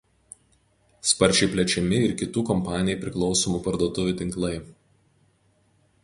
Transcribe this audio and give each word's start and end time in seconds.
Sparčiai 1.09 1.49
plečiami 1.55 1.99
ir 2.05 2.15
kitų 2.21 2.43
kompanijai 2.49 2.97
priklausomų 3.03 3.59
parduotuvių 3.67 4.15
tinklai. 4.23 4.53